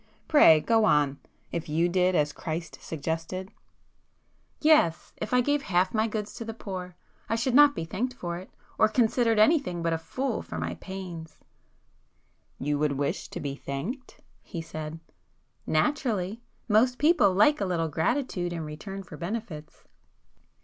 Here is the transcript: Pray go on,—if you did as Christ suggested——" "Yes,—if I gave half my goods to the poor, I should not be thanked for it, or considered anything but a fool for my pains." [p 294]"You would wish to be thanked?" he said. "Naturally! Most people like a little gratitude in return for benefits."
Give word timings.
Pray 0.27 0.59
go 0.59 0.83
on,—if 0.83 1.69
you 1.69 1.87
did 1.87 2.15
as 2.15 2.33
Christ 2.33 2.79
suggested——" 2.81 3.51
"Yes,—if 4.59 5.31
I 5.31 5.41
gave 5.41 5.61
half 5.61 5.93
my 5.93 6.07
goods 6.07 6.33
to 6.33 6.43
the 6.43 6.55
poor, 6.55 6.95
I 7.29 7.35
should 7.35 7.53
not 7.53 7.75
be 7.75 7.85
thanked 7.85 8.15
for 8.15 8.39
it, 8.39 8.49
or 8.79 8.87
considered 8.89 9.37
anything 9.37 9.83
but 9.83 9.93
a 9.93 9.99
fool 9.99 10.41
for 10.41 10.57
my 10.57 10.73
pains." 10.73 11.37
[p 12.57 12.65
294]"You 12.65 12.79
would 12.79 12.91
wish 12.93 13.27
to 13.27 13.39
be 13.39 13.53
thanked?" 13.53 14.19
he 14.41 14.59
said. 14.59 14.99
"Naturally! 15.67 16.41
Most 16.67 16.97
people 16.97 17.31
like 17.35 17.61
a 17.61 17.65
little 17.65 17.87
gratitude 17.87 18.53
in 18.53 18.65
return 18.65 19.03
for 19.03 19.17
benefits." 19.17 19.83